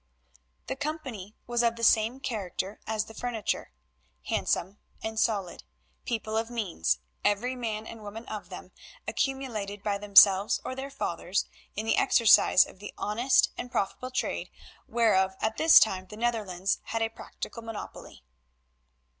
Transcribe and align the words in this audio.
The 0.65 0.75
company 0.75 1.35
was 1.45 1.61
of 1.61 1.75
the 1.75 1.83
same 1.83 2.19
character 2.19 2.79
as 2.87 3.05
the 3.05 3.13
furniture, 3.13 3.71
handsome 4.23 4.79
and 5.03 5.19
solid; 5.19 5.63
people 6.05 6.35
of 6.37 6.49
means, 6.49 6.97
every 7.23 7.55
man 7.55 7.85
and 7.85 8.01
woman 8.01 8.25
of 8.25 8.49
them, 8.49 8.71
accumulated 9.07 9.83
by 9.83 9.99
themselves 9.99 10.59
or 10.65 10.73
their 10.73 10.89
fathers, 10.89 11.45
in 11.75 11.85
the 11.85 11.97
exercise 11.97 12.65
of 12.65 12.79
the 12.79 12.95
honest 12.97 13.51
and 13.59 13.71
profitable 13.71 14.09
trade 14.09 14.49
whereof 14.87 15.35
at 15.39 15.57
this 15.57 15.79
time 15.79 16.07
the 16.07 16.17
Netherlands 16.17 16.79
had 16.85 17.03
a 17.03 17.09
practical 17.09 17.61
monopoly. 17.61 18.23